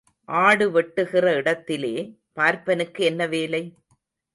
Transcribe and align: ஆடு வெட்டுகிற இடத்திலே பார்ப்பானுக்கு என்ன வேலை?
ஆடு 0.29 0.65
வெட்டுகிற 0.71 1.25
இடத்திலே 1.35 1.93
பார்ப்பானுக்கு 2.35 3.01
என்ன 3.03 3.27
வேலை? 3.27 3.63